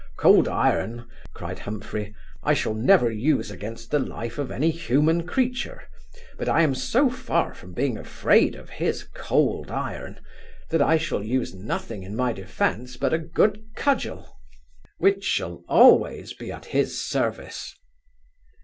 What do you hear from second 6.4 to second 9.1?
I am so far from being afraid of his